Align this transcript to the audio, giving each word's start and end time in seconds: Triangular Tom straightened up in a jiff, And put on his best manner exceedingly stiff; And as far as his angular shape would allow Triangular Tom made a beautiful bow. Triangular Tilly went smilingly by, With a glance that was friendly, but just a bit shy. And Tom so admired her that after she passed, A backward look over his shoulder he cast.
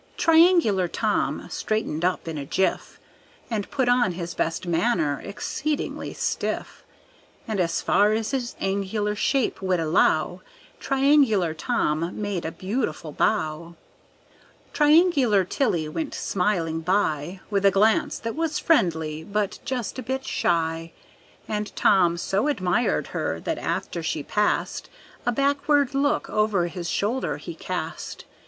Triangular 0.17 0.87
Tom 0.87 1.45
straightened 1.51 2.03
up 2.03 2.27
in 2.27 2.35
a 2.35 2.43
jiff, 2.43 2.99
And 3.51 3.69
put 3.69 3.87
on 3.87 4.13
his 4.13 4.33
best 4.33 4.65
manner 4.65 5.21
exceedingly 5.23 6.11
stiff; 6.15 6.83
And 7.47 7.59
as 7.59 7.83
far 7.83 8.11
as 8.13 8.31
his 8.31 8.55
angular 8.59 9.13
shape 9.13 9.61
would 9.61 9.79
allow 9.79 10.41
Triangular 10.79 11.53
Tom 11.53 12.19
made 12.19 12.45
a 12.45 12.51
beautiful 12.51 13.11
bow. 13.11 13.75
Triangular 14.73 15.43
Tilly 15.45 15.87
went 15.87 16.15
smilingly 16.15 16.81
by, 16.81 17.39
With 17.51 17.63
a 17.63 17.69
glance 17.69 18.17
that 18.17 18.35
was 18.35 18.57
friendly, 18.57 19.23
but 19.23 19.59
just 19.65 19.99
a 19.99 20.01
bit 20.01 20.25
shy. 20.25 20.93
And 21.47 21.75
Tom 21.75 22.17
so 22.17 22.47
admired 22.47 23.05
her 23.09 23.39
that 23.41 23.59
after 23.59 24.01
she 24.01 24.23
passed, 24.23 24.89
A 25.27 25.31
backward 25.31 25.93
look 25.93 26.27
over 26.27 26.65
his 26.65 26.89
shoulder 26.89 27.37
he 27.37 27.53
cast. 27.53 28.25